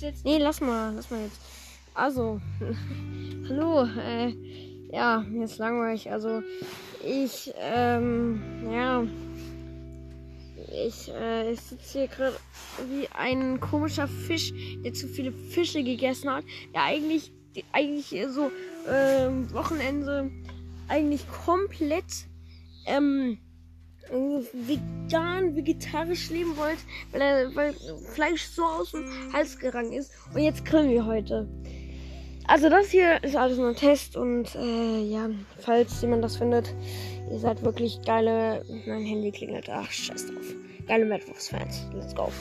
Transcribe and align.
jetzt? 0.00 0.24
Nee, 0.24 0.38
lass 0.38 0.60
mal, 0.60 0.94
lass 0.94 1.10
mal 1.10 1.22
jetzt. 1.22 1.40
Also, 1.94 2.40
hallo, 3.48 3.84
äh, 3.84 4.32
ja, 4.92 5.24
mir 5.28 5.44
ist 5.44 5.58
langweilig. 5.58 6.10
Also, 6.10 6.42
ich, 7.04 7.52
ähm, 7.58 8.40
ja, 8.72 9.04
ich, 10.86 11.10
äh, 11.12 11.52
ich 11.52 11.60
sitze 11.60 11.98
hier 11.98 12.08
gerade 12.08 12.36
wie 12.88 13.08
ein 13.08 13.60
komischer 13.60 14.08
Fisch, 14.08 14.52
der 14.84 14.92
zu 14.92 15.08
viele 15.08 15.32
Fische 15.32 15.82
gegessen 15.82 16.30
hat, 16.30 16.44
der 16.74 16.82
eigentlich, 16.84 17.32
die, 17.54 17.64
eigentlich 17.72 18.14
so, 18.28 18.50
ähm, 18.88 19.52
Wochenende 19.52 20.30
eigentlich 20.88 21.22
komplett, 21.30 22.26
ähm, 22.86 23.38
vegan, 24.10 25.54
vegetarisch 25.56 26.30
leben 26.30 26.56
wollte, 26.56 26.80
weil, 27.12 27.54
weil 27.54 27.74
Fleisch 28.14 28.44
so 28.44 28.64
aus 28.64 28.92
dem 28.92 29.04
Hals 29.32 29.58
gerannt 29.58 29.92
ist. 29.92 30.12
Und 30.34 30.42
jetzt 30.42 30.64
grillen 30.64 30.90
wir 30.90 31.06
heute. 31.06 31.46
Also 32.46 32.70
das 32.70 32.88
hier 32.88 33.22
ist 33.22 33.36
alles 33.36 33.58
nur 33.58 33.68
ein 33.68 33.76
Test 33.76 34.16
und 34.16 34.54
äh, 34.54 35.02
ja, 35.02 35.28
falls 35.58 36.00
jemand 36.00 36.24
das 36.24 36.38
findet, 36.38 36.74
ihr 37.30 37.38
seid 37.38 37.62
wirklich 37.62 38.00
geile. 38.06 38.64
Mein 38.86 39.04
Handy 39.04 39.30
klingelt. 39.30 39.68
Ach, 39.70 39.90
scheiß 39.90 40.26
drauf. 40.28 40.54
Geile 40.86 41.04
Madwurfs-Fans. 41.04 41.86
Let's 41.92 42.14
go. 42.14 42.32